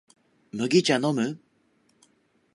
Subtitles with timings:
[0.51, 1.39] 麦茶のむ？